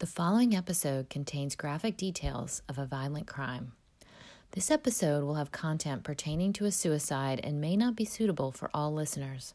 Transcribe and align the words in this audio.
The 0.00 0.06
following 0.06 0.54
episode 0.54 1.10
contains 1.10 1.56
graphic 1.56 1.96
details 1.96 2.62
of 2.68 2.78
a 2.78 2.86
violent 2.86 3.26
crime. 3.26 3.72
This 4.52 4.70
episode 4.70 5.24
will 5.24 5.34
have 5.34 5.50
content 5.50 6.04
pertaining 6.04 6.52
to 6.52 6.66
a 6.66 6.70
suicide 6.70 7.40
and 7.42 7.60
may 7.60 7.76
not 7.76 7.96
be 7.96 8.04
suitable 8.04 8.52
for 8.52 8.70
all 8.72 8.94
listeners. 8.94 9.54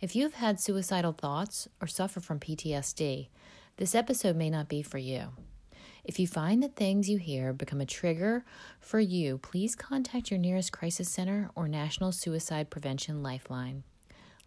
If 0.00 0.16
you 0.16 0.24
have 0.24 0.34
had 0.34 0.58
suicidal 0.58 1.12
thoughts 1.12 1.68
or 1.80 1.86
suffer 1.86 2.18
from 2.18 2.40
PTSD, 2.40 3.28
this 3.76 3.94
episode 3.94 4.34
may 4.34 4.50
not 4.50 4.68
be 4.68 4.82
for 4.82 4.98
you. 4.98 5.28
If 6.02 6.18
you 6.18 6.26
find 6.26 6.64
that 6.64 6.74
things 6.74 7.08
you 7.08 7.18
hear 7.18 7.52
become 7.52 7.80
a 7.80 7.86
trigger 7.86 8.44
for 8.80 8.98
you, 8.98 9.38
please 9.38 9.76
contact 9.76 10.32
your 10.32 10.40
nearest 10.40 10.72
crisis 10.72 11.08
center 11.08 11.48
or 11.54 11.68
National 11.68 12.10
Suicide 12.10 12.70
Prevention 12.70 13.22
Lifeline. 13.22 13.84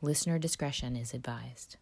Listener 0.02 0.38
discretion 0.38 0.98
is 0.98 1.14
advised. 1.14 1.78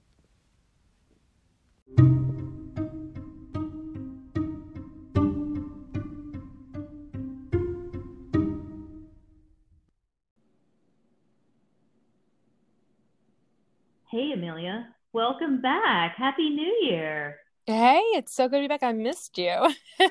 Amelia. 14.52 14.88
Welcome 15.14 15.62
back. 15.62 16.18
Happy 16.18 16.50
New 16.50 16.78
Year. 16.82 17.38
Hey, 17.66 18.02
it's 18.16 18.36
so 18.36 18.50
good 18.50 18.58
to 18.58 18.62
be 18.64 18.68
back. 18.68 18.84
I 18.84 18.92
missed 18.92 19.38
you. 19.38 19.74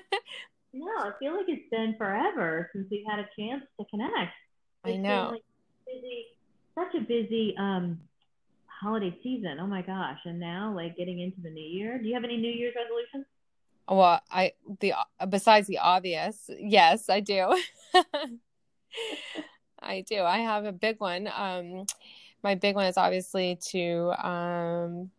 Yeah, 0.72 0.84
I 0.98 1.10
feel 1.18 1.36
like 1.36 1.46
it's 1.48 1.68
been 1.68 1.96
forever 1.98 2.70
since 2.72 2.86
we've 2.92 3.04
had 3.04 3.18
a 3.18 3.26
chance 3.36 3.64
to 3.76 3.84
connect. 3.90 4.32
I 4.84 4.96
know. 4.98 5.30
like, 5.32 5.42
busy, 5.84 6.26
such 6.76 6.94
a 6.94 7.00
busy 7.00 7.56
um 7.58 7.98
holiday 8.68 9.12
season. 9.20 9.58
Oh 9.60 9.66
my 9.66 9.82
gosh! 9.82 10.20
And 10.26 10.38
now, 10.38 10.72
like 10.72 10.96
getting 10.96 11.18
into 11.18 11.40
the 11.42 11.50
new 11.50 11.60
year. 11.60 11.98
Do 11.98 12.06
you 12.06 12.14
have 12.14 12.22
any 12.22 12.36
New 12.36 12.52
Year's 12.52 12.74
resolutions? 12.76 13.26
Well, 13.88 14.20
I 14.30 14.52
the 14.78 14.94
besides 15.28 15.66
the 15.66 15.78
obvious, 15.78 16.48
yes, 16.56 17.08
I 17.08 17.18
do. 17.18 17.60
I 19.82 20.04
do. 20.08 20.22
I 20.22 20.38
have 20.38 20.66
a 20.66 20.72
big 20.72 21.00
one. 21.00 21.28
Um, 21.36 21.84
my 22.42 22.54
big 22.54 22.74
one 22.74 22.86
is 22.86 22.96
obviously 22.96 23.58
to, 23.70 24.12
um, 24.26 25.10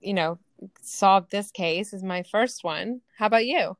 you 0.00 0.14
know, 0.14 0.38
solve 0.82 1.28
this 1.30 1.50
case. 1.50 1.92
Is 1.92 2.02
my 2.02 2.22
first 2.24 2.64
one. 2.64 3.00
How 3.18 3.26
about 3.26 3.46
you? 3.46 3.76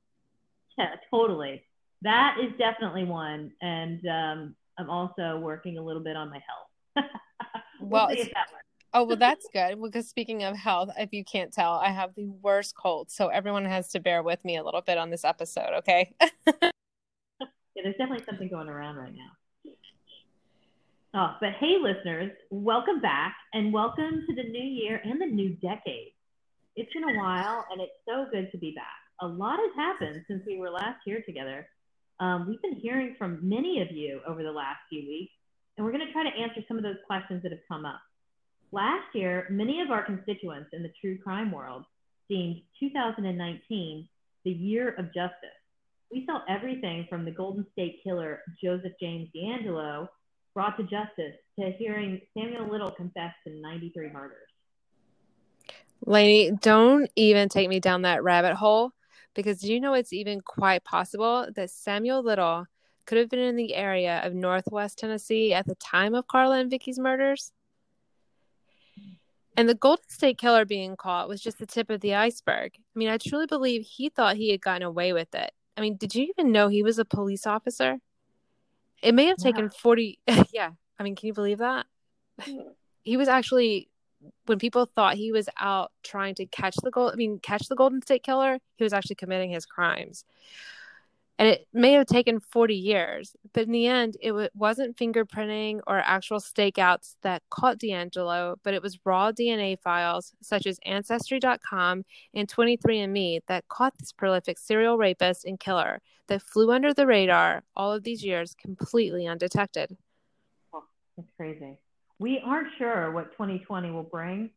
Yeah, 0.79 0.95
totally. 1.11 1.65
That 2.03 2.37
is 2.43 2.53
definitely 2.59 3.05
one. 3.05 3.53
And 3.61 4.01
um, 4.07 4.57
I'm 4.79 4.91
also 4.91 5.39
working 5.39 5.79
a 5.79 5.83
little 5.83 6.03
bit 6.03 6.17
on 6.17 6.31
my 6.31 6.41
health. 6.47 7.07
we'll 7.81 7.91
Well, 7.91 8.09
see 8.09 8.21
if 8.21 8.31
that. 8.35 8.47
Oh, 8.95 9.05
well, 9.05 9.17
that's 9.17 9.49
good. 9.53 9.81
Because 9.81 10.09
speaking 10.09 10.45
of 10.45 10.57
health, 10.57 10.91
if 10.99 11.13
you 11.13 11.25
can't 11.25 11.53
tell, 11.53 11.75
I 11.75 11.91
have 11.91 12.15
the 12.15 12.29
worst 12.29 12.75
cold. 12.77 13.11
So 13.11 13.29
everyone 13.29 13.65
has 13.65 13.89
to 13.91 14.01
bear 14.01 14.23
with 14.23 14.45
me 14.45 14.57
a 14.57 14.65
little 14.65 14.83
bit 14.83 14.99
on 14.99 15.11
this 15.11 15.25
episode, 15.25 15.71
okay? 15.79 16.15
Yeah, 17.75 17.83
there's 17.85 17.97
definitely 17.97 18.25
something 18.25 18.49
going 18.49 18.69
around 18.69 18.97
right 18.97 19.13
now. 19.15 19.31
Oh, 21.15 21.37
but 21.43 21.51
hey, 21.61 21.77
listeners, 21.79 22.31
welcome 22.49 22.99
back 23.03 23.37
and 23.53 23.71
welcome 23.71 24.25
to 24.27 24.35
the 24.35 24.49
new 24.49 24.65
year 24.65 24.99
and 25.05 25.21
the 25.21 25.27
new 25.27 25.51
decade. 25.57 26.13
It's 26.75 26.91
been 26.95 27.05
a 27.05 27.19
while 27.19 27.67
and 27.71 27.83
it's 27.83 27.93
so 28.09 28.25
good 28.33 28.51
to 28.51 28.57
be 28.57 28.73
back. 28.75 28.87
A 29.21 29.27
lot 29.27 29.59
has 29.59 29.73
happened 29.77 30.25
since 30.27 30.43
we 30.47 30.57
were 30.57 30.71
last 30.71 31.01
here 31.05 31.23
together. 31.27 31.69
Um, 32.19 32.47
we've 32.49 32.63
been 32.63 32.81
hearing 32.81 33.15
from 33.19 33.47
many 33.47 33.83
of 33.83 33.95
you 33.95 34.23
over 34.27 34.43
the 34.43 34.51
last 34.51 34.79
few 34.89 35.07
weeks, 35.07 35.35
and 35.77 35.85
we're 35.85 35.93
going 35.93 36.07
to 36.07 36.13
try 36.15 36.23
to 36.23 36.35
answer 36.35 36.63
some 36.67 36.79
of 36.79 36.83
those 36.83 36.97
questions 37.07 37.43
that 37.43 37.53
have 37.53 37.61
come 37.69 37.85
up. 37.85 38.01
Last 38.71 39.15
year, 39.15 39.47
many 39.51 39.83
of 39.83 39.91
our 39.91 40.07
constituents 40.07 40.71
in 40.73 40.83
the 40.83 40.93
true 40.99 41.19
crime 41.23 41.53
world 41.53 41.85
deemed 42.31 42.63
2019 42.81 44.09
the 44.45 44.51
year 44.51 44.95
of 44.99 45.13
justice 45.13 45.61
we 46.13 46.27
saw 46.27 46.41
everything 46.47 47.07
from 47.09 47.25
the 47.25 47.31
Golden 47.31 47.67
State 47.73 48.01
Killer 48.05 48.43
Joseph 48.63 48.93
James 49.01 49.29
DeAngelo 49.35 50.09
brought 50.55 50.77
to 50.77 50.83
justice 50.83 51.35
to 51.59 51.71
hearing 51.79 52.21
Samuel 52.37 52.71
Little 52.71 52.91
confess 52.91 53.33
to 53.47 53.61
93 53.61 54.11
murders. 54.11 54.49
Lainey, 56.05 56.53
don't 56.61 57.11
even 57.17 57.49
take 57.49 57.69
me 57.69 57.81
down 57.81 58.03
that 58.03 58.23
rabbit 58.23 58.55
hole 58.55 58.91
because 59.35 59.61
do 59.61 59.73
you 59.73 59.81
know 59.81 59.95
it's 59.95 60.13
even 60.13 60.41
quite 60.41 60.85
possible 60.85 61.47
that 61.55 61.71
Samuel 61.71 62.23
Little 62.23 62.67
could 63.07 63.19
have 63.19 63.31
been 63.31 63.41
in 63.41 63.57
the 63.57 63.75
area 63.75 64.21
of 64.25 64.35
Northwest 64.35 64.99
Tennessee 64.99 65.55
at 65.55 65.67
the 65.67 65.75
time 65.77 66.15
of 66.15 66.27
Carla 66.27 66.59
and 66.59 66.71
Vicky's 66.71 66.99
murders? 66.99 67.53
And 69.57 69.69
the 69.69 69.75
Golden 69.75 70.09
State 70.09 70.39
Killer 70.39 70.65
being 70.65 70.97
caught 70.97 71.29
was 71.29 71.41
just 71.41 71.59
the 71.59 71.67
tip 71.67 71.91
of 71.91 72.01
the 72.01 72.15
iceberg. 72.15 72.73
I 72.77 72.99
mean, 72.99 73.09
I 73.09 73.19
truly 73.19 73.47
believe 73.47 73.83
he 73.83 74.09
thought 74.09 74.37
he 74.37 74.51
had 74.51 74.63
gotten 74.63 74.83
away 74.83 75.13
with 75.13 75.35
it. 75.35 75.53
I 75.77 75.83
mean, 75.83 75.97
did 75.97 76.15
you 76.15 76.27
even 76.31 76.53
know 76.53 76.69
he 76.69 76.83
was 76.83 76.99
a 76.99 77.05
police 77.05 77.47
officer? 77.47 77.99
It 79.03 79.15
may 79.15 79.27
have 79.27 79.37
taken 79.37 79.71
40 79.71 80.19
yeah. 80.53 80.71
I 80.99 81.03
mean, 81.03 81.17
can 81.17 81.27
you 81.27 81.35
believe 81.35 81.59
that? 81.59 81.87
Hmm. 82.41 82.59
He 83.03 83.17
was 83.17 83.29
actually 83.29 83.89
when 84.47 84.59
people 84.59 84.87
thought 84.87 85.17
he 85.17 85.33
was 85.33 85.49
out 85.59 85.91
trying 86.05 86.37
to 86.37 86.47
catch 86.47 86.77
the 86.77 86.91
gold 86.91 87.13
I 87.13 87.17
mean 87.17 87.41
catch 87.41 87.69
the 87.69 87.75
Golden 87.75 88.03
State 88.03 88.23
Killer, 88.23 88.59
he 88.77 88.85
was 88.85 88.93
actually 88.93 89.17
committing 89.17 89.51
his 89.51 89.67
crimes. 89.67 90.25
And 91.39 91.49
it 91.49 91.67
may 91.73 91.93
have 91.95 92.07
taken 92.07 92.41
40 92.41 92.75
years, 92.75 93.35
but 93.53 93.65
in 93.65 93.73
the 93.73 93.87
end, 93.87 94.17
it 94.21 94.29
w- 94.29 94.49
wasn't 94.55 94.97
fingerprinting 94.97 95.81
or 95.87 95.99
actual 95.99 96.39
stakeouts 96.39 97.17
that 97.23 97.43
caught 97.51 97.79
DeAngelo, 97.79 98.57
but 98.63 98.75
it 98.75 98.83
was 98.83 98.99
raw 99.05 99.33
DNA 99.33 99.79
files 99.81 100.35
such 100.43 100.67
as 100.67 100.79
Ancestry.com 100.85 102.05
and 102.35 102.49
23andMe 102.49 103.41
that 103.49 103.67
caught 103.69 103.97
this 103.99 104.13
prolific 104.13 104.59
serial 104.59 104.99
rapist 104.99 105.45
and 105.45 105.59
killer 105.59 106.01
that 106.29 106.43
flew 106.43 106.71
under 106.71 106.95
the 106.95 107.07
radar 107.07 107.65
all 107.75 107.93
of 107.93 108.05
these 108.05 108.23
years 108.23 108.55
completely 108.55 109.27
undetected. 109.27 109.97
It's 111.19 111.29
crazy. 111.37 111.79
We 112.19 112.41
aren't 112.45 112.69
sure 112.79 113.11
what 113.11 113.33
2020 113.33 113.91
will 113.91 114.03
bring, 114.03 114.51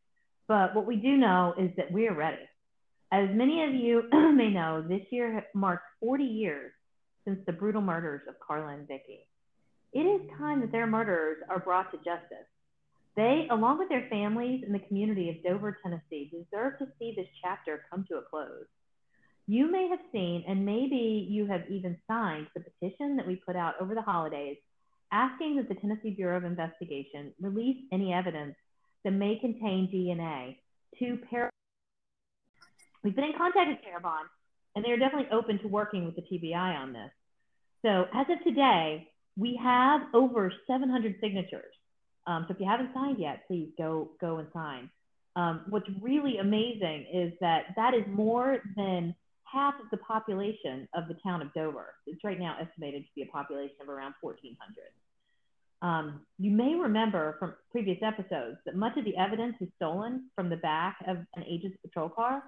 but 0.47 0.75
what 0.75 0.85
we 0.85 0.97
do 0.97 1.17
know 1.17 1.53
is 1.57 1.71
that 1.77 1.91
we 1.91 2.07
are 2.07 2.13
ready. 2.13 2.37
As 3.15 3.29
many 3.33 3.63
of 3.63 3.73
you 3.73 4.03
may 4.35 4.49
know, 4.49 4.83
this 4.85 5.03
year 5.09 5.45
marks 5.53 5.85
40 6.01 6.25
years 6.25 6.73
since 7.23 7.39
the 7.45 7.53
brutal 7.53 7.81
murders 7.81 8.19
of 8.27 8.35
Carla 8.45 8.73
and 8.73 8.85
Vicky. 8.85 9.25
It 9.93 10.01
is 10.01 10.29
time 10.37 10.59
that 10.59 10.73
their 10.73 10.85
murderers 10.85 11.37
are 11.49 11.59
brought 11.59 11.91
to 11.91 11.97
justice. 11.99 12.45
They, 13.15 13.47
along 13.49 13.79
with 13.79 13.87
their 13.87 14.05
families 14.09 14.63
and 14.65 14.75
the 14.75 14.85
community 14.85 15.29
of 15.29 15.41
Dover, 15.45 15.77
Tennessee, 15.81 16.29
deserve 16.29 16.77
to 16.79 16.87
see 16.99 17.13
this 17.15 17.29
chapter 17.41 17.85
come 17.89 18.03
to 18.09 18.17
a 18.17 18.21
close. 18.21 18.65
You 19.47 19.71
may 19.71 19.87
have 19.87 19.99
seen, 20.11 20.43
and 20.45 20.65
maybe 20.65 21.25
you 21.29 21.45
have 21.45 21.61
even 21.69 21.97
signed, 22.09 22.47
the 22.53 22.65
petition 22.65 23.15
that 23.15 23.25
we 23.25 23.37
put 23.37 23.55
out 23.55 23.75
over 23.79 23.95
the 23.95 24.01
holidays 24.01 24.57
asking 25.13 25.55
that 25.55 25.69
the 25.69 25.75
Tennessee 25.75 26.09
Bureau 26.09 26.35
of 26.35 26.43
Investigation 26.43 27.31
release 27.39 27.77
any 27.93 28.11
evidence 28.11 28.55
that 29.05 29.11
may 29.11 29.37
contain 29.39 29.87
DNA 29.87 30.57
to 30.99 31.17
Par- 31.29 31.49
We've 33.05 33.15
been 33.15 33.25
in 33.25 33.37
contact 33.37 33.69
with 33.69 33.77
Parabon, 33.85 34.23
and 34.75 34.83
they 34.83 34.89
are 34.89 34.97
definitely 34.97 35.29
open 35.31 35.59
to 35.59 35.67
working 35.67 36.05
with 36.05 36.15
the 36.15 36.23
TBI 36.23 36.55
on 36.55 36.91
this. 36.91 37.11
So 37.83 38.07
as 38.11 38.25
of 38.31 38.43
today, 38.43 39.07
we 39.37 39.59
have 39.61 40.01
over 40.15 40.51
700 40.65 41.17
signatures. 41.21 41.75
Um, 42.25 42.45
so 42.47 42.55
if 42.55 42.59
you 42.59 42.65
haven't 42.67 42.89
signed 42.95 43.19
yet, 43.19 43.43
please 43.47 43.69
go 43.77 44.09
go 44.19 44.37
and 44.37 44.47
sign. 44.53 44.89
Um, 45.35 45.65
what's 45.69 45.85
really 46.01 46.39
amazing 46.39 47.05
is 47.13 47.31
that 47.41 47.75
that 47.75 47.93
is 47.93 48.01
more 48.07 48.63
than 48.75 49.13
half 49.43 49.75
of 49.75 49.85
the 49.91 49.97
population 49.97 50.87
of 50.95 51.07
the 51.07 51.13
town 51.23 51.43
of 51.43 51.53
Dover. 51.53 51.93
It's 52.07 52.23
right 52.23 52.39
now 52.39 52.57
estimated 52.59 53.03
to 53.03 53.09
be 53.15 53.21
a 53.21 53.27
population 53.27 53.75
of 53.83 53.89
around 53.89 54.15
1,400. 54.21 54.57
Um, 55.83 56.21
you 56.39 56.49
may 56.49 56.73
remember 56.73 57.35
from 57.37 57.53
previous 57.71 57.99
episodes 58.01 58.57
that 58.65 58.75
much 58.75 58.97
of 58.97 59.05
the 59.05 59.15
evidence 59.15 59.57
is 59.61 59.67
stolen 59.75 60.31
from 60.33 60.49
the 60.49 60.57
back 60.57 60.97
of 61.07 61.17
an 61.35 61.43
agent's 61.47 61.77
patrol 61.83 62.09
car. 62.09 62.41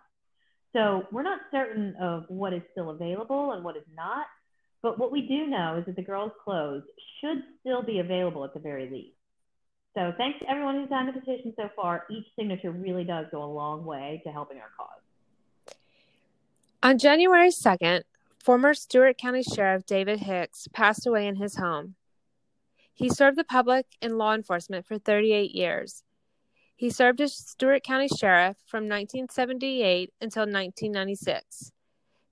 So 0.78 1.08
we're 1.12 1.24
not 1.24 1.40
certain 1.50 1.96
of 2.00 2.26
what 2.28 2.54
is 2.54 2.62
still 2.72 2.92
available 2.92 3.54
and 3.54 3.64
what 3.64 3.76
is 3.76 3.84
not. 3.96 4.28
But 4.84 5.00
what 5.00 5.12
we 5.12 5.24
do 5.28 5.48
know 5.48 5.78
is 5.80 5.86
that 5.88 5.96
the 5.96 6.04
girls' 6.04 6.32
clothes 6.44 6.84
should 7.20 7.42
still 7.60 7.82
be 7.82 7.98
available 7.98 8.46
at 8.46 8.54
the 8.54 8.60
very 8.60 8.88
least. 8.88 9.16
So 9.96 10.14
thanks 10.18 10.38
to 10.40 10.48
everyone 10.48 10.76
who 10.76 10.88
signed 10.88 11.10
the 11.10 11.20
petition 11.20 11.52
so 11.56 11.72
far. 11.76 12.06
Each 12.12 12.28
signature 12.38 12.70
really 12.70 13.04
does 13.04 13.26
go 13.32 13.44
a 13.44 13.52
long 13.52 13.86
way 13.86 14.22
to 14.24 14.32
helping 14.32 14.60
our 14.60 14.70
cause. 14.78 15.76
On 16.84 17.00
January 17.00 17.50
2nd, 17.50 18.04
former 18.38 18.76
Stewart 18.76 19.18
County 19.18 19.42
Sheriff 19.42 19.84
David 19.84 20.20
Hicks 20.20 20.68
passed 20.72 21.08
away 21.08 21.26
in 21.26 21.38
his 21.38 21.56
home. 21.56 21.96
He 22.94 23.10
served 23.10 23.36
the 23.36 23.44
public 23.44 23.88
and 24.00 24.20
law 24.20 24.36
enforcement 24.36 24.86
for 24.86 25.00
38 25.00 25.56
years. 25.56 26.04
He 26.78 26.92
served 26.92 27.20
as 27.22 27.34
Stewart 27.34 27.84
County 27.84 28.08
Sheriff 28.08 28.56
from 28.68 28.84
1978 28.84 30.14
until 30.22 30.42
1996. 30.42 31.72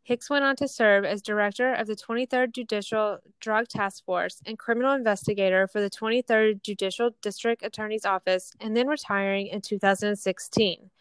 Hicks 0.04 0.30
went 0.30 0.46
on 0.46 0.56
to 0.58 0.68
serve 0.68 1.04
as 1.04 1.24
director 1.24 1.74
of 1.74 1.88
the 1.88 1.96
23rd 1.96 2.54
Judicial 2.54 3.18
Drug 3.40 3.68
Task 3.68 4.06
Force 4.06 4.44
and 4.46 4.60
criminal 4.60 4.94
investigator 4.94 5.68
for 5.68 5.82
the 5.82 5.90
23rd 5.90 6.62
Judicial 6.62 7.10
District 7.24 7.64
Attorney's 7.64 8.06
Office 8.06 8.52
and 8.62 8.78
then 8.78 8.88
retiring 8.88 9.48
in 9.48 9.62
2016. 9.62 10.92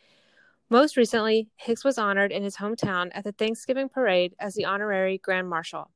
Most 0.70 0.96
recently, 0.96 1.50
Hicks 1.56 1.84
was 1.84 1.98
honored 1.98 2.32
in 2.32 2.42
his 2.42 2.56
hometown 2.56 3.10
at 3.12 3.24
the 3.24 3.32
Thanksgiving 3.32 3.90
parade 3.90 4.34
as 4.40 4.54
the 4.54 4.64
honorary 4.64 5.18
Grand 5.18 5.50
Marshal. 5.50 5.90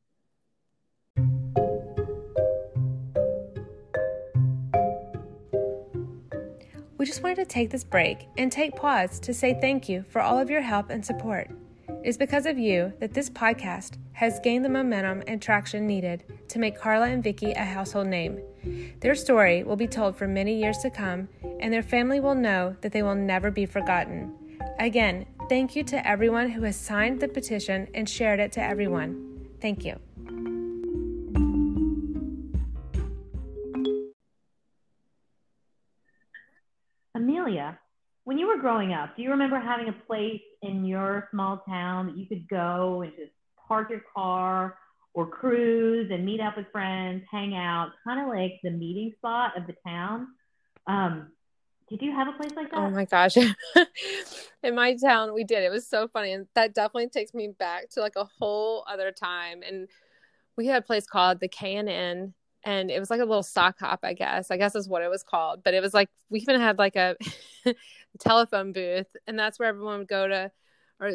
We 6.98 7.06
just 7.06 7.22
wanted 7.22 7.36
to 7.36 7.44
take 7.44 7.70
this 7.70 7.84
break 7.84 8.26
and 8.36 8.50
take 8.50 8.74
pause 8.74 9.20
to 9.20 9.32
say 9.32 9.56
thank 9.60 9.88
you 9.88 10.04
for 10.08 10.20
all 10.20 10.36
of 10.36 10.50
your 10.50 10.60
help 10.60 10.90
and 10.90 11.06
support. 11.06 11.48
It 11.88 12.08
is 12.08 12.18
because 12.18 12.44
of 12.44 12.58
you 12.58 12.92
that 12.98 13.14
this 13.14 13.30
podcast 13.30 13.98
has 14.14 14.40
gained 14.40 14.64
the 14.64 14.68
momentum 14.68 15.22
and 15.28 15.40
traction 15.40 15.86
needed 15.86 16.24
to 16.48 16.58
make 16.58 16.76
Carla 16.76 17.06
and 17.06 17.22
Vicky 17.22 17.52
a 17.52 17.64
household 17.64 18.08
name. 18.08 18.40
Their 18.98 19.14
story 19.14 19.62
will 19.62 19.76
be 19.76 19.86
told 19.86 20.16
for 20.16 20.26
many 20.26 20.60
years 20.60 20.78
to 20.78 20.90
come, 20.90 21.28
and 21.60 21.72
their 21.72 21.84
family 21.84 22.18
will 22.18 22.34
know 22.34 22.74
that 22.80 22.90
they 22.90 23.04
will 23.04 23.14
never 23.14 23.52
be 23.52 23.64
forgotten. 23.64 24.34
Again, 24.80 25.26
thank 25.48 25.76
you 25.76 25.84
to 25.84 26.06
everyone 26.06 26.50
who 26.50 26.62
has 26.62 26.74
signed 26.74 27.20
the 27.20 27.28
petition 27.28 27.86
and 27.94 28.08
shared 28.08 28.40
it 28.40 28.50
to 28.52 28.62
everyone. 28.62 29.46
Thank 29.60 29.84
you. 29.84 30.00
Amelia, 37.14 37.78
when 38.25 38.38
you 38.38 38.46
were 38.46 38.58
growing 38.58 38.93
up, 38.93 39.16
do 39.16 39.22
you 39.22 39.31
remember 39.31 39.58
having 39.58 39.88
a 39.88 39.93
place 40.06 40.43
in 40.62 40.84
your 40.84 41.28
small 41.31 41.62
town 41.69 42.06
that 42.06 42.16
you 42.16 42.26
could 42.26 42.49
go 42.49 43.02
and 43.02 43.12
just 43.16 43.32
park 43.66 43.90
your 43.90 44.02
car 44.14 44.76
or 45.14 45.26
cruise 45.26 46.10
and 46.12 46.25
meet 46.25 46.40
up 46.40 46.56
with 46.56 46.66
friends, 46.70 47.25
hang 47.31 47.56
out, 47.56 47.90
kind 48.05 48.20
of 48.20 48.28
like 48.28 48.52
the 48.62 48.70
meeting 48.70 49.12
spot 49.16 49.56
of 49.56 49.66
the 49.66 49.75
town. 49.87 50.28
Um, 50.87 51.32
did 51.88 52.02
you 52.02 52.12
have 52.12 52.28
a 52.28 52.32
place 52.32 52.52
like 52.55 52.70
that? 52.70 52.78
Oh 52.78 52.90
my 52.90 53.06
gosh. 53.06 53.37
in 54.62 54.75
my 54.75 54.94
town, 54.94 55.32
we 55.32 55.43
did. 55.43 55.62
It 55.62 55.70
was 55.70 55.87
so 55.87 56.06
funny. 56.06 56.32
And 56.32 56.46
that 56.54 56.75
definitely 56.75 57.08
takes 57.08 57.32
me 57.32 57.49
back 57.49 57.88
to 57.90 58.00
like 58.00 58.16
a 58.16 58.25
whole 58.25 58.84
other 58.87 59.11
time. 59.11 59.62
And 59.66 59.88
we 60.56 60.66
had 60.66 60.82
a 60.82 60.87
place 60.87 61.06
called 61.06 61.40
the 61.40 61.49
K 61.49 61.76
and 61.76 61.88
N 61.88 62.34
and 62.68 62.90
it 62.90 63.00
was 63.00 63.08
like 63.08 63.20
a 63.20 63.24
little 63.24 63.42
sock 63.42 63.78
hop, 63.78 64.00
I 64.02 64.12
guess. 64.12 64.50
I 64.50 64.58
guess 64.58 64.74
is 64.74 64.88
what 64.88 65.02
it 65.02 65.08
was 65.08 65.22
called. 65.22 65.64
But 65.64 65.72
it 65.72 65.80
was 65.80 65.94
like 65.94 66.10
we 66.28 66.40
even 66.40 66.60
had 66.60 66.76
like 66.76 66.96
a 66.96 67.16
telephone 68.20 68.72
booth 68.72 69.16
and 69.26 69.38
that's 69.38 69.58
where 69.58 69.70
everyone 69.70 70.00
would 70.00 70.08
go 70.08 70.28
to 70.28 70.52
or 71.00 71.12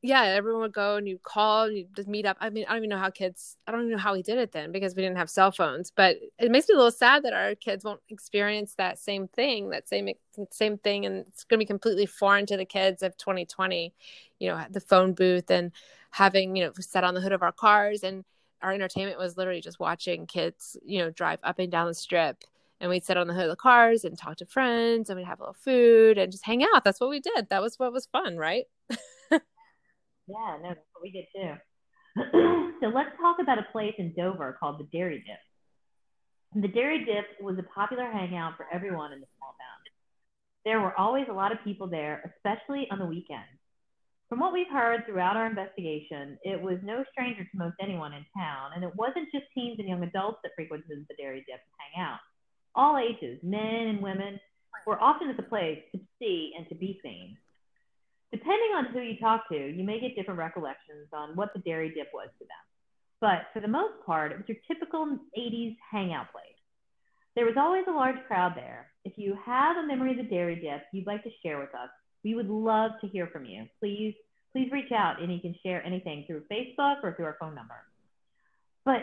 yeah, 0.00 0.22
everyone 0.22 0.62
would 0.62 0.72
go 0.72 0.96
and 0.96 1.06
you 1.06 1.18
call 1.22 1.64
and 1.64 1.76
you 1.76 1.86
just 1.94 2.08
meet 2.08 2.24
up. 2.24 2.38
I 2.40 2.48
mean, 2.48 2.64
I 2.66 2.70
don't 2.70 2.78
even 2.78 2.90
know 2.90 2.98
how 2.98 3.10
kids, 3.10 3.56
I 3.66 3.72
don't 3.72 3.82
even 3.82 3.92
know 3.92 3.98
how 3.98 4.14
we 4.14 4.22
did 4.22 4.38
it 4.38 4.52
then 4.52 4.72
because 4.72 4.94
we 4.94 5.02
didn't 5.02 5.18
have 5.18 5.28
cell 5.28 5.50
phones. 5.52 5.92
But 5.94 6.16
it 6.38 6.50
makes 6.50 6.66
me 6.66 6.74
a 6.74 6.78
little 6.78 6.90
sad 6.90 7.24
that 7.24 7.34
our 7.34 7.54
kids 7.56 7.84
won't 7.84 8.00
experience 8.08 8.74
that 8.78 8.98
same 8.98 9.28
thing, 9.28 9.68
that 9.70 9.88
same 9.88 10.08
same 10.50 10.78
thing, 10.78 11.04
and 11.04 11.26
it's 11.26 11.44
going 11.44 11.58
to 11.58 11.62
be 11.62 11.66
completely 11.66 12.06
foreign 12.06 12.46
to 12.46 12.56
the 12.56 12.64
kids 12.64 13.02
of 13.02 13.16
2020. 13.18 13.92
You 14.38 14.48
know, 14.48 14.64
the 14.70 14.80
phone 14.80 15.12
booth 15.12 15.50
and 15.50 15.72
having 16.10 16.56
you 16.56 16.66
know 16.66 16.72
sat 16.78 17.04
on 17.04 17.14
the 17.14 17.20
hood 17.20 17.32
of 17.32 17.42
our 17.42 17.52
cars, 17.52 18.02
and 18.02 18.24
our 18.62 18.72
entertainment 18.72 19.18
was 19.18 19.36
literally 19.36 19.60
just 19.60 19.80
watching 19.80 20.26
kids, 20.26 20.76
you 20.84 20.98
know, 20.98 21.10
drive 21.10 21.38
up 21.42 21.58
and 21.58 21.70
down 21.70 21.86
the 21.88 21.94
strip. 21.94 22.44
And 22.80 22.90
we'd 22.90 23.04
sit 23.04 23.16
on 23.16 23.26
the 23.26 23.32
hood 23.32 23.44
of 23.44 23.50
the 23.50 23.56
cars 23.56 24.04
and 24.04 24.18
talk 24.18 24.36
to 24.36 24.46
friends, 24.46 25.08
and 25.08 25.18
we'd 25.18 25.26
have 25.26 25.40
a 25.40 25.44
little 25.44 25.54
food 25.54 26.18
and 26.18 26.30
just 26.30 26.44
hang 26.44 26.62
out. 26.62 26.84
That's 26.84 27.00
what 27.00 27.08
we 27.08 27.20
did. 27.20 27.48
That 27.48 27.62
was 27.62 27.78
what 27.78 27.92
was 27.92 28.06
fun, 28.06 28.36
right? 28.36 28.66
Yeah, 30.28 30.58
no, 30.60 30.68
that's 30.70 30.80
what 30.92 31.02
we 31.02 31.10
did 31.12 31.26
too. 31.34 31.54
so 32.80 32.86
let's 32.88 33.10
talk 33.20 33.36
about 33.40 33.58
a 33.58 33.66
place 33.72 33.94
in 33.98 34.12
Dover 34.16 34.56
called 34.58 34.80
the 34.80 34.88
Dairy 34.96 35.22
Dip. 35.26 36.62
The 36.62 36.68
Dairy 36.68 37.04
Dip 37.04 37.26
was 37.40 37.58
a 37.58 37.62
popular 37.62 38.10
hangout 38.10 38.56
for 38.56 38.66
everyone 38.72 39.12
in 39.12 39.20
the 39.20 39.26
small 39.36 39.50
town. 39.50 39.76
There 40.64 40.80
were 40.80 40.98
always 40.98 41.26
a 41.30 41.32
lot 41.32 41.52
of 41.52 41.58
people 41.62 41.86
there, 41.86 42.34
especially 42.34 42.88
on 42.90 42.98
the 42.98 43.06
weekends. 43.06 43.46
From 44.28 44.40
what 44.40 44.52
we've 44.52 44.70
heard 44.70 45.06
throughout 45.06 45.36
our 45.36 45.46
investigation, 45.46 46.36
it 46.42 46.60
was 46.60 46.78
no 46.82 47.04
stranger 47.12 47.44
to 47.44 47.56
most 47.56 47.76
anyone 47.80 48.12
in 48.12 48.26
town, 48.36 48.72
and 48.74 48.82
it 48.82 48.94
wasn't 48.96 49.30
just 49.32 49.46
teens 49.54 49.78
and 49.78 49.88
young 49.88 50.02
adults 50.02 50.38
that 50.42 50.52
frequented 50.56 51.06
the 51.08 51.14
Dairy 51.14 51.44
Dip 51.46 51.62
to 51.62 51.70
hang 51.78 52.04
out. 52.04 52.18
All 52.74 52.98
ages, 52.98 53.38
men 53.44 53.86
and 53.86 54.02
women, 54.02 54.40
were 54.84 55.00
often 55.00 55.30
at 55.30 55.36
the 55.36 55.44
place 55.44 55.78
to 55.92 56.00
see 56.18 56.52
and 56.58 56.68
to 56.68 56.74
be 56.74 56.98
seen. 57.04 57.36
Depending 58.32 58.72
on 58.74 58.86
who 58.86 59.00
you 59.00 59.16
talk 59.18 59.48
to, 59.48 59.56
you 59.56 59.84
may 59.84 60.00
get 60.00 60.16
different 60.16 60.38
recollections 60.38 61.06
on 61.12 61.36
what 61.36 61.52
the 61.54 61.60
dairy 61.60 61.92
dip 61.94 62.08
was 62.12 62.28
to 62.38 62.44
them. 62.44 62.64
But 63.20 63.46
for 63.52 63.60
the 63.60 63.68
most 63.68 64.04
part, 64.04 64.32
it 64.32 64.38
was 64.38 64.48
your 64.48 64.58
typical 64.66 65.18
80s 65.38 65.76
hangout 65.90 66.32
place. 66.32 66.42
There 67.36 67.46
was 67.46 67.56
always 67.56 67.84
a 67.86 67.92
large 67.92 68.16
crowd 68.26 68.54
there. 68.56 68.88
If 69.04 69.12
you 69.16 69.38
have 69.46 69.76
a 69.76 69.86
memory 69.86 70.10
of 70.12 70.16
the 70.16 70.24
dairy 70.24 70.56
dip 70.56 70.82
you'd 70.92 71.06
like 71.06 71.22
to 71.22 71.30
share 71.42 71.58
with 71.60 71.74
us, 71.74 71.90
we 72.26 72.34
would 72.34 72.50
love 72.50 72.90
to 73.00 73.06
hear 73.06 73.28
from 73.28 73.44
you. 73.44 73.68
Please, 73.78 74.12
please 74.50 74.68
reach 74.72 74.90
out 74.90 75.22
and 75.22 75.32
you 75.32 75.38
can 75.38 75.54
share 75.62 75.80
anything 75.86 76.24
through 76.26 76.42
Facebook 76.50 76.96
or 77.04 77.14
through 77.14 77.26
our 77.26 77.36
phone 77.38 77.54
number. 77.54 77.76
But 78.84 79.02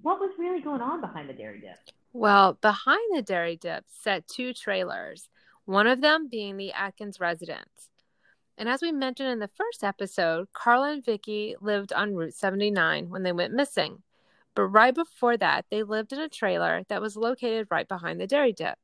what 0.00 0.18
was 0.18 0.30
really 0.38 0.62
going 0.62 0.80
on 0.80 1.02
behind 1.02 1.28
the 1.28 1.34
dairy 1.34 1.60
dip? 1.60 1.76
Well, 2.14 2.54
behind 2.54 3.02
the 3.12 3.20
dairy 3.20 3.56
dip 3.56 3.84
sat 3.90 4.26
two 4.26 4.54
trailers, 4.54 5.28
one 5.66 5.86
of 5.86 6.00
them 6.00 6.26
being 6.26 6.56
the 6.56 6.72
Atkins 6.72 7.20
residence. 7.20 7.90
And 8.56 8.66
as 8.66 8.80
we 8.80 8.92
mentioned 8.92 9.28
in 9.28 9.40
the 9.40 9.50
first 9.54 9.84
episode, 9.84 10.48
Carla 10.54 10.92
and 10.92 11.04
Vicky 11.04 11.54
lived 11.60 11.92
on 11.92 12.14
Route 12.14 12.32
79 12.32 13.10
when 13.10 13.24
they 13.24 13.32
went 13.32 13.52
missing. 13.52 14.02
But 14.54 14.68
right 14.68 14.94
before 14.94 15.36
that, 15.36 15.66
they 15.70 15.82
lived 15.82 16.14
in 16.14 16.18
a 16.18 16.30
trailer 16.30 16.82
that 16.88 17.02
was 17.02 17.14
located 17.14 17.66
right 17.70 17.86
behind 17.86 18.18
the 18.18 18.26
dairy 18.26 18.54
dip. 18.54 18.78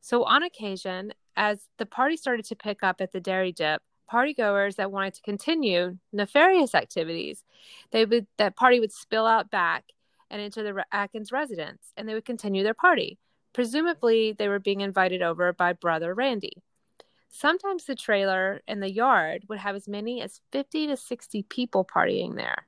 So 0.00 0.24
on 0.24 0.42
occasion, 0.42 1.12
as 1.36 1.68
the 1.78 1.86
party 1.86 2.16
started 2.16 2.44
to 2.46 2.56
pick 2.56 2.82
up 2.82 3.00
at 3.00 3.12
the 3.12 3.20
dairy 3.20 3.52
dip, 3.52 3.82
partygoers 4.12 4.76
that 4.76 4.92
wanted 4.92 5.14
to 5.14 5.22
continue 5.22 5.98
nefarious 6.12 6.74
activities, 6.74 7.44
they 7.90 8.04
would 8.04 8.26
that 8.38 8.56
party 8.56 8.80
would 8.80 8.92
spill 8.92 9.26
out 9.26 9.50
back 9.50 9.84
and 10.30 10.40
into 10.40 10.62
the 10.62 10.84
Atkins 10.92 11.32
residence, 11.32 11.92
and 11.96 12.08
they 12.08 12.14
would 12.14 12.24
continue 12.24 12.62
their 12.62 12.74
party. 12.74 13.18
Presumably, 13.52 14.32
they 14.32 14.48
were 14.48 14.58
being 14.58 14.80
invited 14.80 15.22
over 15.22 15.52
by 15.52 15.74
brother 15.74 16.14
Randy. 16.14 16.62
Sometimes 17.28 17.84
the 17.84 17.94
trailer 17.94 18.62
and 18.66 18.82
the 18.82 18.90
yard 18.90 19.44
would 19.48 19.58
have 19.58 19.74
as 19.74 19.88
many 19.88 20.20
as 20.22 20.40
50 20.52 20.88
to 20.88 20.96
60 20.96 21.42
people 21.44 21.84
partying 21.84 22.36
there. 22.36 22.66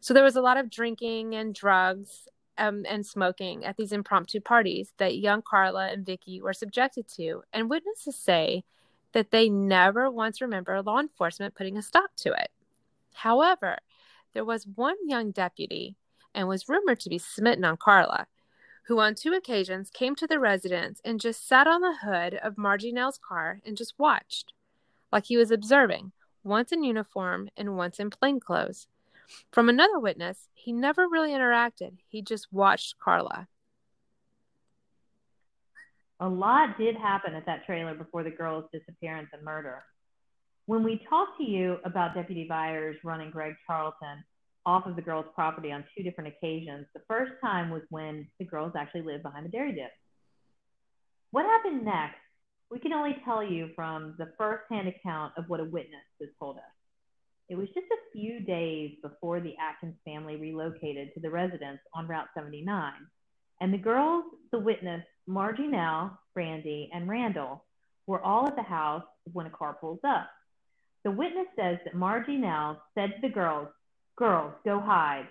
So 0.00 0.14
there 0.14 0.24
was 0.24 0.36
a 0.36 0.42
lot 0.42 0.56
of 0.56 0.70
drinking 0.70 1.34
and 1.34 1.54
drugs 1.54 2.28
um, 2.58 2.84
and 2.88 3.06
smoking 3.06 3.64
at 3.64 3.76
these 3.76 3.92
impromptu 3.92 4.40
parties 4.40 4.92
that 4.98 5.18
young 5.18 5.42
Carla 5.42 5.88
and 5.88 6.04
Vicky 6.04 6.40
were 6.40 6.52
subjected 6.52 7.06
to. 7.16 7.42
And 7.52 7.70
witnesses 7.70 8.16
say 8.16 8.64
that 9.12 9.30
they 9.30 9.48
never 9.48 10.10
once 10.10 10.40
remember 10.40 10.80
law 10.82 11.00
enforcement 11.00 11.54
putting 11.54 11.76
a 11.76 11.82
stop 11.82 12.10
to 12.18 12.32
it. 12.32 12.50
However, 13.14 13.78
there 14.34 14.44
was 14.44 14.66
one 14.66 14.96
young 15.08 15.30
deputy 15.30 15.96
and 16.34 16.48
was 16.48 16.68
rumored 16.68 17.00
to 17.00 17.08
be 17.08 17.18
smitten 17.18 17.64
on 17.64 17.76
Carla 17.76 18.26
who 18.86 19.00
on 19.00 19.14
two 19.14 19.32
occasions 19.32 19.90
came 19.90 20.14
to 20.14 20.26
the 20.28 20.38
residence 20.38 21.00
and 21.04 21.20
just 21.20 21.46
sat 21.46 21.66
on 21.66 21.80
the 21.80 21.96
hood 22.02 22.34
of 22.34 22.56
Margie 22.56 22.92
Nell's 22.92 23.18
car 23.18 23.60
and 23.66 23.76
just 23.76 23.98
watched, 23.98 24.52
like 25.10 25.26
he 25.26 25.36
was 25.36 25.50
observing, 25.50 26.12
once 26.44 26.70
in 26.70 26.84
uniform 26.84 27.48
and 27.56 27.76
once 27.76 27.98
in 27.98 28.10
plain 28.10 28.38
clothes. 28.38 28.86
From 29.50 29.68
another 29.68 29.98
witness, 29.98 30.48
he 30.54 30.72
never 30.72 31.08
really 31.08 31.30
interacted, 31.30 31.98
he 32.08 32.22
just 32.22 32.48
watched 32.52 32.98
Carla. 32.98 33.48
A 36.20 36.28
lot 36.28 36.78
did 36.78 36.96
happen 36.96 37.34
at 37.34 37.46
that 37.46 37.66
trailer 37.66 37.94
before 37.94 38.22
the 38.22 38.30
girl's 38.30 38.64
disappearance 38.72 39.28
and 39.32 39.42
murder. 39.42 39.84
When 40.64 40.82
we 40.82 41.04
talked 41.08 41.38
to 41.38 41.44
you 41.44 41.78
about 41.84 42.14
Deputy 42.14 42.46
Byers 42.48 42.96
running 43.04 43.30
Greg 43.30 43.54
Charlton, 43.66 44.24
off 44.66 44.84
of 44.84 44.96
the 44.96 45.02
girl's 45.02 45.26
property 45.34 45.70
on 45.70 45.84
two 45.96 46.02
different 46.02 46.34
occasions. 46.36 46.86
The 46.92 47.00
first 47.06 47.32
time 47.40 47.70
was 47.70 47.82
when 47.88 48.26
the 48.40 48.44
girls 48.44 48.72
actually 48.76 49.02
lived 49.02 49.22
behind 49.22 49.46
the 49.46 49.50
dairy 49.50 49.72
dip. 49.72 49.92
What 51.30 51.46
happened 51.46 51.84
next? 51.84 52.16
We 52.70 52.80
can 52.80 52.92
only 52.92 53.16
tell 53.24 53.44
you 53.44 53.70
from 53.76 54.16
the 54.18 54.32
first-hand 54.36 54.88
account 54.88 55.34
of 55.38 55.44
what 55.46 55.60
a 55.60 55.64
witness 55.64 56.02
has 56.20 56.30
told 56.40 56.56
us. 56.56 56.64
It 57.48 57.56
was 57.56 57.68
just 57.68 57.86
a 57.92 58.10
few 58.12 58.40
days 58.40 58.96
before 59.02 59.40
the 59.40 59.54
Atkins 59.56 59.94
family 60.04 60.36
relocated 60.36 61.14
to 61.14 61.20
the 61.20 61.30
residence 61.30 61.78
on 61.94 62.08
Route 62.08 62.28
79. 62.34 62.92
And 63.60 63.72
the 63.72 63.78
girls, 63.78 64.24
the 64.50 64.58
witness, 64.58 65.04
Margie 65.28 65.68
Nell, 65.68 66.18
Randy, 66.34 66.90
and 66.92 67.08
Randall, 67.08 67.64
were 68.06 68.20
all 68.20 68.48
at 68.48 68.56
the 68.56 68.62
house 68.62 69.04
when 69.32 69.46
a 69.46 69.50
car 69.50 69.76
pulls 69.80 70.00
up. 70.04 70.28
The 71.04 71.10
witness 71.12 71.46
says 71.56 71.78
that 71.84 71.94
Margie 71.94 72.36
Nell 72.36 72.82
said 72.94 73.10
to 73.10 73.28
the 73.28 73.32
girls, 73.32 73.68
Girls, 74.16 74.54
go 74.64 74.80
hide. 74.80 75.28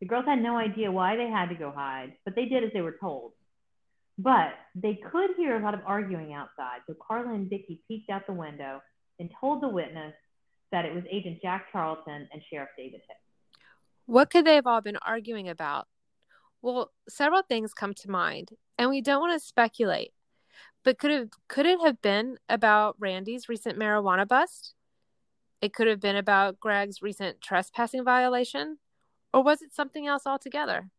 The 0.00 0.06
girls 0.06 0.24
had 0.26 0.42
no 0.42 0.56
idea 0.56 0.90
why 0.90 1.14
they 1.16 1.28
had 1.28 1.48
to 1.50 1.54
go 1.54 1.70
hide, 1.70 2.14
but 2.24 2.34
they 2.34 2.46
did 2.46 2.64
as 2.64 2.70
they 2.72 2.80
were 2.80 2.96
told. 3.00 3.32
But 4.18 4.54
they 4.74 4.98
could 5.12 5.30
hear 5.36 5.56
a 5.56 5.62
lot 5.62 5.74
of 5.74 5.80
arguing 5.86 6.32
outside, 6.32 6.80
so 6.86 6.94
Carla 7.06 7.34
and 7.34 7.48
Vicky 7.48 7.82
peeked 7.86 8.10
out 8.10 8.26
the 8.26 8.32
window 8.32 8.80
and 9.20 9.30
told 9.40 9.62
the 9.62 9.68
witness 9.68 10.12
that 10.72 10.84
it 10.84 10.94
was 10.94 11.04
Agent 11.10 11.40
Jack 11.40 11.66
Charlton 11.70 12.28
and 12.32 12.42
Sheriff 12.50 12.70
David 12.76 13.00
Hicks. 13.06 13.20
What 14.06 14.30
could 14.30 14.44
they 14.44 14.56
have 14.56 14.66
all 14.66 14.80
been 14.80 14.96
arguing 14.96 15.48
about? 15.48 15.86
Well, 16.60 16.90
several 17.08 17.42
things 17.42 17.74
come 17.74 17.94
to 17.94 18.10
mind, 18.10 18.50
and 18.78 18.90
we 18.90 19.00
don't 19.00 19.20
want 19.20 19.38
to 19.38 19.46
speculate. 19.46 20.12
But 20.84 20.98
could 20.98 21.10
it 21.10 21.30
could 21.48 21.66
it 21.66 21.80
have 21.80 22.02
been 22.02 22.38
about 22.48 22.96
Randy's 22.98 23.48
recent 23.48 23.78
marijuana 23.78 24.26
bust? 24.26 24.74
It 25.60 25.72
could 25.72 25.86
have 25.86 26.00
been 26.00 26.16
about 26.16 26.58
Greg's 26.58 27.02
recent 27.02 27.40
trespassing 27.40 28.04
violation, 28.04 28.78
or 29.32 29.44
was 29.44 29.62
it 29.62 29.72
something 29.72 30.06
else 30.06 30.26
altogether? 30.26 30.90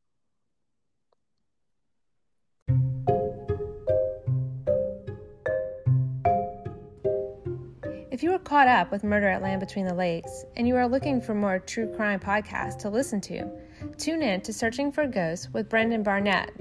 If 8.13 8.21
you 8.21 8.31
are 8.33 8.37
caught 8.37 8.67
up 8.67 8.91
with 8.91 9.03
Murder 9.03 9.27
at 9.27 9.41
Land 9.41 9.59
Between 9.59 9.87
the 9.87 9.93
Lakes 9.95 10.45
and 10.55 10.67
you 10.67 10.75
are 10.75 10.87
looking 10.87 11.19
for 11.19 11.33
more 11.33 11.57
true 11.57 11.91
crime 11.95 12.19
podcasts 12.19 12.77
to 12.81 12.89
listen 12.91 13.19
to, 13.21 13.49
tune 13.97 14.21
in 14.21 14.39
to 14.41 14.53
Searching 14.53 14.91
for 14.91 15.07
Ghosts 15.07 15.49
with 15.51 15.67
Brendan 15.67 16.03
Barnett. 16.03 16.51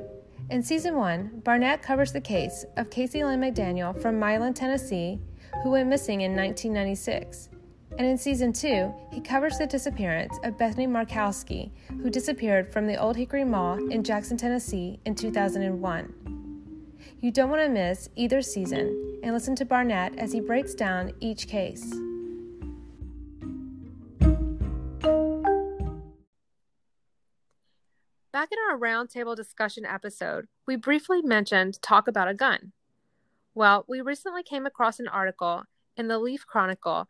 In 0.49 0.63
season 0.63 0.97
one, 0.97 1.43
Barnett 1.45 1.83
covers 1.83 2.11
the 2.11 2.23
case 2.23 2.65
of 2.79 2.89
Casey 2.89 3.23
Lynn 3.23 3.43
McDaniel 3.43 4.01
from 4.01 4.19
Milan, 4.19 4.55
Tennessee, 4.55 5.21
who 5.63 5.73
went 5.73 5.91
missing 5.91 6.23
in 6.23 6.35
1996. 6.35 7.51
And 7.99 8.07
in 8.07 8.17
season 8.17 8.55
two, 8.55 8.91
he 9.13 9.21
covers 9.21 9.59
the 9.59 9.67
disappearance 9.67 10.39
of 10.45 10.57
Bethany 10.57 10.87
Markowski, 10.87 11.71
who 11.89 12.09
disappeared 12.09 12.73
from 12.73 12.87
the 12.87 12.97
Old 12.97 13.15
Hickory 13.15 13.45
Mall 13.45 13.91
in 13.91 14.03
Jackson, 14.03 14.39
Tennessee 14.39 15.01
in 15.05 15.15
2001. 15.15 16.15
You 17.23 17.31
don't 17.31 17.51
want 17.51 17.63
to 17.63 17.69
miss 17.69 18.09
either 18.17 18.43
season 18.43 19.21
and 19.23 19.33
listen 19.33 19.55
to 19.55 19.65
Barnett 19.65 20.19
as 20.19 20.33
he 20.33 20.41
breaks 20.41 20.75
down 20.75 21.13
each 21.21 21.47
case. 21.47 21.89
Back 28.33 28.49
in 28.51 28.59
our 28.69 28.77
roundtable 28.77 29.37
discussion 29.37 29.87
episode, 29.87 30.49
we 30.67 30.75
briefly 30.75 31.23
mentioned 31.23 31.81
talk 31.81 32.09
about 32.09 32.27
a 32.27 32.35
gun. 32.35 32.73
Well, 33.55 33.85
we 33.89 34.01
recently 34.01 34.43
came 34.43 34.67
across 34.67 34.99
an 34.99 35.07
article 35.07 35.63
in 35.97 36.09
the 36.09 36.19
Leaf 36.19 36.45
Chronicle 36.45 37.07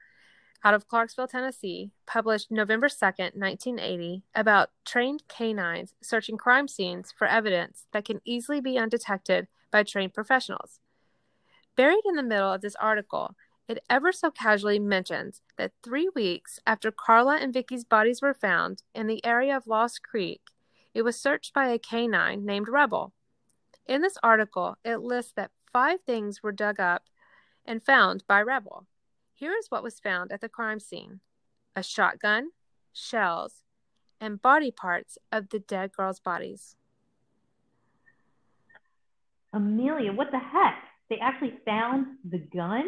out 0.63 0.75
of 0.75 0.89
Clarksville, 0.89 1.29
Tennessee, 1.29 1.91
published 2.07 2.51
November 2.51 2.89
2nd, 2.89 3.35
1980, 3.35 4.25
about 4.35 4.69
trained 4.85 5.23
canines 5.27 5.95
searching 6.03 6.37
crime 6.37 6.69
scenes 6.69 7.15
for 7.17 7.27
evidence 7.27 7.87
that 7.95 8.05
can 8.05 8.21
easily 8.27 8.61
be 8.61 8.77
undetected 8.77 9.49
by 9.73 9.83
trained 9.83 10.15
professionals. 10.15 10.79
Buried 11.77 12.03
in 12.05 12.15
the 12.15 12.23
middle 12.23 12.53
of 12.53 12.61
this 12.61 12.77
article, 12.77 13.35
it 13.67 13.83
ever 13.89 14.13
so 14.13 14.31
casually 14.31 14.79
mentions 14.79 15.41
that 15.57 15.73
three 15.83 16.11
weeks 16.15 16.61
after 16.67 16.93
Carla 16.93 17.37
and 17.37 17.53
Vicky's 17.53 17.85
bodies 17.85 18.21
were 18.21 18.35
found 18.35 18.83
in 18.95 19.07
the 19.07 19.25
area 19.25 19.57
of 19.57 19.67
Lost 19.67 20.03
Creek, 20.03 20.43
it 20.95 21.03
was 21.03 21.19
searched 21.19 21.55
by 21.55 21.69
a 21.69 21.79
canine 21.79 22.45
named 22.45 22.69
Rebel. 22.69 23.13
In 23.87 24.03
this 24.03 24.19
article, 24.23 24.77
it 24.85 24.99
lists 24.99 25.33
that 25.37 25.51
five 25.73 26.01
things 26.03 26.43
were 26.43 26.53
dug 26.53 26.79
up 26.79 27.05
and 27.65 27.83
found 27.83 28.25
by 28.27 28.43
Rebel. 28.43 28.87
Here 29.33 29.55
is 29.59 29.71
what 29.71 29.83
was 29.83 29.99
found 29.99 30.31
at 30.31 30.41
the 30.41 30.49
crime 30.49 30.81
scene 30.81 31.21
a 31.75 31.83
shotgun, 31.83 32.51
shells, 32.93 33.63
and 34.21 34.43
body 34.43 34.71
parts 34.71 35.17
of 35.33 35.49
the 35.49 35.59
dead 35.59 35.93
girls' 35.93 36.21
bodies. 36.21 36.77
Amelia, 39.53 40.13
what 40.13 40.31
the 40.31 40.39
heck? 40.39 40.83
They 41.11 41.19
actually 41.19 41.55
found 41.65 42.07
the 42.29 42.39
gun? 42.39 42.85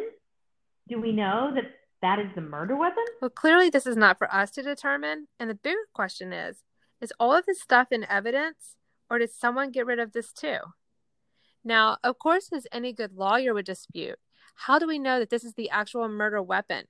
Do 0.89 1.01
we 1.01 1.13
know 1.13 1.53
that 1.55 1.65
that 2.03 2.19
is 2.19 2.31
the 2.35 2.41
murder 2.41 2.77
weapon? 2.77 3.05
Well, 3.21 3.31
clearly, 3.31 3.71
this 3.71 3.87
is 3.87 3.97
not 3.97 4.19
for 4.19 4.33
us 4.33 4.51
to 4.53 4.63
determine. 4.63 5.29
And 5.39 5.51
the 5.51 5.55
bigger 5.55 5.87
question 5.93 6.33
is 6.33 6.65
is 7.01 7.13
all 7.21 7.35
of 7.35 7.45
this 7.45 7.61
stuff 7.61 7.89
in 7.91 8.07
evidence, 8.09 8.77
or 9.11 9.19
did 9.19 9.31
someone 9.31 9.71
get 9.71 9.87
rid 9.87 9.99
of 9.99 10.13
this 10.13 10.33
too? 10.33 10.59
Now, 11.65 11.99
of 12.03 12.19
course, 12.19 12.51
as 12.53 12.67
any 12.73 12.93
good 12.93 13.15
lawyer 13.15 13.53
would 13.55 13.65
dispute, 13.65 14.19
how 14.55 14.79
do 14.79 14.87
we 14.87 14.99
know 14.99 15.19
that 15.19 15.31
this 15.31 15.45
is 15.45 15.55
the 15.55 15.71
actual 15.71 16.09
murder 16.09 16.41
weapon 16.43 16.87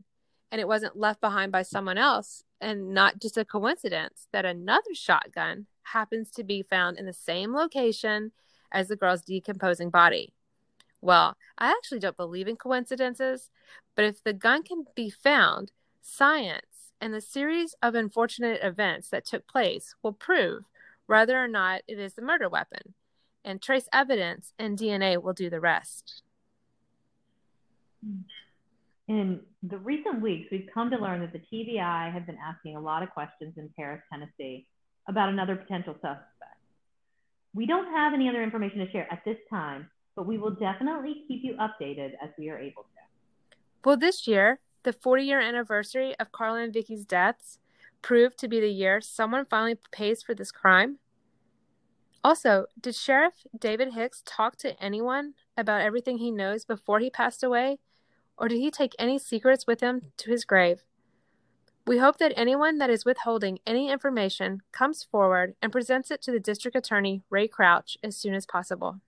and 0.51 0.61
it 0.61 0.69
wasn't 0.69 0.97
left 0.97 1.21
behind 1.21 1.51
by 1.51 1.63
someone 1.63 1.99
else 1.99 2.45
and 2.61 2.93
not 2.93 3.21
just 3.21 3.37
a 3.37 3.45
coincidence 3.45 4.29
that 4.33 4.45
another 4.45 4.95
shotgun 4.95 5.67
happens 5.83 6.31
to 6.33 6.45
be 6.45 6.63
found 6.63 6.99
in 6.99 7.07
the 7.07 7.13
same 7.13 7.55
location 7.55 8.33
as 8.73 8.89
the 8.89 8.97
girl's 8.97 9.23
decomposing 9.23 9.91
body. 9.91 10.33
Well, 11.01 11.37
I 11.59 11.71
actually 11.71 12.01
don't 12.01 12.17
believe 12.17 12.49
in 12.49 12.57
coincidences, 12.57 13.51
but 13.95 14.05
if 14.05 14.23
the 14.23 14.33
gun 14.33 14.63
can 14.63 14.85
be 14.95 15.11
found, 15.11 15.73
science 16.01 16.93
and 17.01 17.13
the 17.13 17.21
series 17.21 17.75
of 17.83 17.95
unfortunate 17.95 18.61
events 18.63 19.09
that 19.11 19.27
took 19.27 19.47
place 19.47 19.95
will 20.03 20.13
prove 20.13 20.65
whether 21.07 21.39
or 21.43 21.49
not 21.49 21.83
it 21.87 21.99
is 21.99 22.15
the 22.15 22.23
murder 22.23 22.49
weapon, 22.49 22.95
and 23.45 23.61
trace 23.61 23.89
evidence 23.93 24.55
and 24.59 24.79
DNA 24.79 25.23
will 25.23 25.35
do 25.35 25.51
the 25.51 25.61
rest. 25.61 26.23
In 29.07 29.41
the 29.63 29.77
recent 29.77 30.23
weeks, 30.23 30.49
we've 30.51 30.69
come 30.73 30.91
to 30.91 30.97
learn 30.97 31.21
that 31.21 31.33
the 31.33 31.41
TBI 31.53 32.13
have 32.13 32.27
been 32.27 32.39
asking 32.43 32.77
a 32.77 32.81
lot 32.81 33.03
of 33.03 33.11
questions 33.11 33.53
in 33.59 33.69
Paris, 33.77 34.01
Tennessee 34.11 34.67
about 35.07 35.29
another 35.29 35.57
potential 35.57 35.95
suspect. 35.95 36.54
We 37.55 37.67
don't 37.67 37.87
have 37.87 38.13
any 38.13 38.29
other 38.29 38.43
information 38.43 38.79
to 38.81 38.91
share 38.91 39.11
at 39.13 39.25
this 39.25 39.39
time, 39.49 39.89
but 40.17 40.27
we 40.27 40.39
will 40.39 40.51
definitely 40.51 41.25
keep 41.29 41.43
you 41.45 41.55
updated 41.55 42.13
as 42.23 42.31
we 42.37 42.51
are 42.51 42.59
able 42.59 42.83
to. 42.83 42.89
Well, 43.85 43.97
this 43.97 44.27
year, 44.27 44.61
the 44.83 44.93
40 44.93 45.23
year 45.23 45.41
anniversary 45.41 46.15
of 46.19 46.33
Carla 46.33 46.63
and 46.65 46.73
Vicky's 46.73 47.05
deaths 47.05 47.59
proved 48.03 48.39
to 48.39 48.49
be 48.49 48.61
the 48.61 48.69
year 48.69 49.01
someone 49.01 49.45
finally 49.45 49.79
pays 49.93 50.23
for 50.23 50.35
this 50.35 50.51
crime. 50.51 50.99
Also, 52.25 52.67
did 52.81 52.95
Sheriff 52.95 53.47
David 53.59 53.93
Hicks 53.93 54.23
talk 54.25 54.57
to 54.57 54.83
anyone 54.83 55.35
about 55.57 55.83
everything 55.83 56.19
he 56.19 56.31
knows 56.31 56.65
before 56.65 56.99
he 56.99 57.11
passed 57.11 57.43
away? 57.43 57.79
Or 58.37 58.49
did 58.49 58.59
he 58.59 58.71
take 58.71 58.95
any 58.99 59.19
secrets 59.19 59.67
with 59.67 59.81
him 59.81 60.13
to 60.17 60.31
his 60.31 60.45
grave? 60.45 60.83
We 61.87 61.99
hope 61.99 62.17
that 62.17 62.33
anyone 62.35 62.79
that 62.79 62.89
is 62.89 63.05
withholding 63.05 63.59
any 63.67 63.91
information 63.91 64.63
comes 64.73 65.05
forward 65.05 65.55
and 65.61 65.71
presents 65.71 66.11
it 66.11 66.23
to 66.23 66.33
the 66.33 66.41
District 66.41 66.75
Attorney 66.75 67.23
Ray 67.29 67.47
Crouch 67.47 67.99
as 68.03 68.17
soon 68.17 68.33
as 68.33 68.47
possible. 68.47 69.01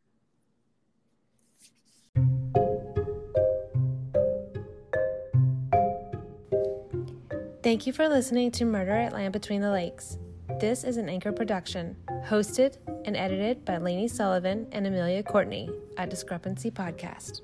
Thank 7.63 7.87
you 7.87 7.95
for 7.95 8.09
listening 8.09 8.51
to 8.53 8.67
Murder 8.67 8.93
at 8.93 9.15
Land 9.15 9.33
Between 9.33 9.63
the 9.63 9.71
Lakes. 9.71 10.19
This 10.61 10.85
is 10.85 10.99
an 10.99 11.09
anchor 11.09 11.33
production, 11.33 11.97
hosted 12.27 12.77
and 13.07 13.17
edited 13.17 13.65
by 13.65 13.79
Lainey 13.79 14.07
Sullivan 14.07 14.69
and 14.71 14.87
Amelia 14.87 15.23
Courtney 15.23 15.71
at 15.97 16.11
Discrepancy 16.11 16.71
Podcast. 16.71 17.41